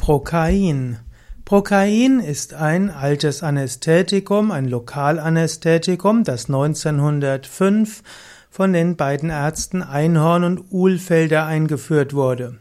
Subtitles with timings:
[0.00, 0.96] Prokain.
[1.44, 8.02] Prokain ist ein altes Anästhetikum, ein Lokalanästhetikum, das 1905
[8.48, 12.58] von den beiden Ärzten Einhorn und Uhlfelder eingeführt wurde.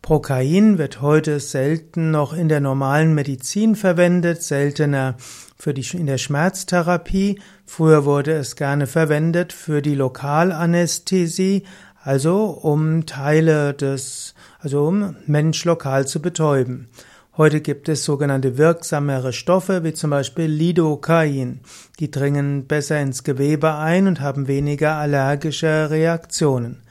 [0.00, 5.16] Prokain wird heute selten noch in der normalen Medizin verwendet, seltener
[5.56, 7.40] für die, in der Schmerztherapie.
[7.66, 11.64] Früher wurde es gerne verwendet für die Lokalanästhesie,
[12.02, 16.88] also um Teile des, also um Mensch lokal zu betäuben.
[17.36, 21.60] Heute gibt es sogenannte wirksamere Stoffe, wie zum Beispiel Lidocain.
[22.00, 26.82] Die dringen besser ins Gewebe ein und haben weniger allergische Reaktionen.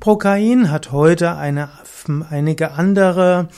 [0.00, 1.68] Prokain hat heute eine,
[2.28, 3.48] einige andere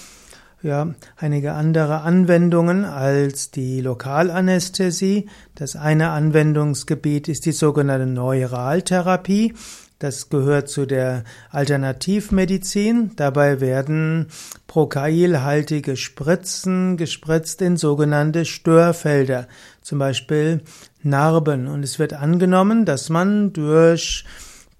[0.62, 5.28] ja, einige andere Anwendungen als die Lokalanästhesie.
[5.54, 9.54] Das eine Anwendungsgebiet ist die sogenannte Neuraltherapie.
[9.98, 13.12] Das gehört zu der Alternativmedizin.
[13.16, 14.26] Dabei werden
[14.66, 19.48] prokailhaltige Spritzen gespritzt in sogenannte Störfelder,
[19.80, 20.60] zum Beispiel
[21.02, 21.66] Narben.
[21.66, 24.26] Und es wird angenommen, dass man durch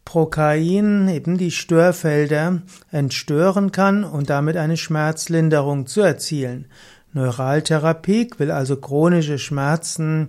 [0.04, 6.66] Prokain eben die Störfelder entstören kann und damit eine Schmerzlinderung zu erzielen.
[7.16, 10.28] Neuraltherapie will also chronische Schmerzen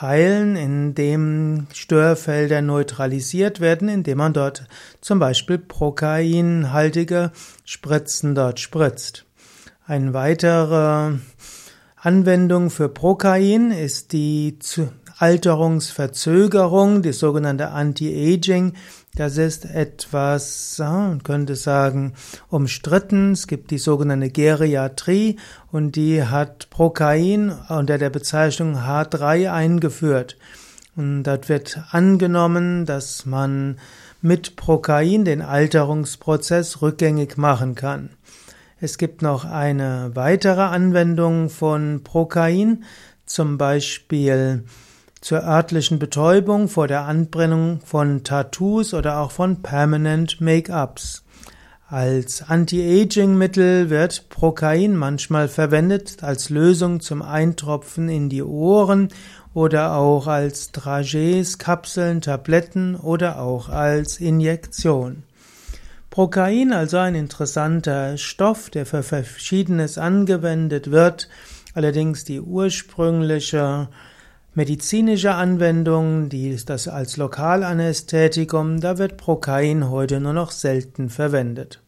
[0.00, 4.68] heilen, indem Störfelder neutralisiert werden, indem man dort
[5.00, 7.32] zum Beispiel prokainhaltige
[7.64, 9.24] Spritzen dort spritzt.
[9.84, 11.18] Eine weitere
[11.96, 14.56] Anwendung für Prokain ist die
[15.20, 18.72] Alterungsverzögerung, die sogenannte Anti-Aging.
[19.14, 22.14] Das ist etwas, man könnte sagen,
[22.48, 23.32] umstritten.
[23.32, 25.36] Es gibt die sogenannte Geriatrie
[25.70, 30.38] und die hat Prokain unter der Bezeichnung H3 eingeführt.
[30.96, 33.78] Und dort wird angenommen, dass man
[34.22, 38.08] mit Prokain den Alterungsprozess rückgängig machen kann.
[38.80, 42.84] Es gibt noch eine weitere Anwendung von Prokain,
[43.26, 44.64] zum Beispiel
[45.20, 51.24] zur örtlichen Betäubung vor der Anbrennung von Tattoos oder auch von Permanent Make-ups.
[51.88, 59.08] Als Anti-Aging-Mittel wird Prokain manchmal verwendet als Lösung zum Eintropfen in die Ohren
[59.54, 65.24] oder auch als Dragees, Kapseln, Tabletten oder auch als Injektion.
[66.10, 71.28] Prokain, also ein interessanter Stoff, der für Verschiedenes angewendet wird,
[71.74, 73.88] allerdings die ursprüngliche
[74.52, 81.84] Medizinische Anwendung, die ist das als Lokalanästhetikum, da wird Prokain heute nur noch selten verwendet.